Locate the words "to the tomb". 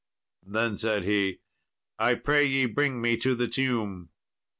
3.17-4.09